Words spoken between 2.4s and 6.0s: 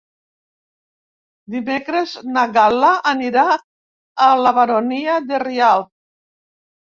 Gal·la anirà a la Baronia de Rialb.